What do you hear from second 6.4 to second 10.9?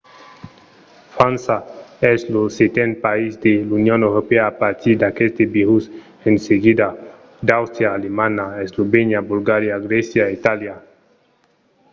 seguida d’àustria alemanha eslovènia bulgaria grècia e itàlia